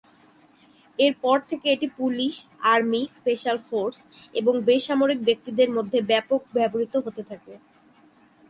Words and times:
এরপর 0.99 1.37
থেকে 1.49 1.67
এটি 1.75 1.87
পুলিশ, 1.99 2.33
আর্মি, 2.73 3.01
স্পেশাল 3.17 3.57
ফোর্স 3.67 3.97
এবং 4.33 4.53
বেসামরিক 4.67 5.19
ব্যক্তিদের 5.27 5.69
মধ্যে 5.77 5.99
ব্যাপক 6.11 6.41
ব্যবহৃত 6.55 6.93
হতে 7.05 7.21
থাকে। 7.29 7.53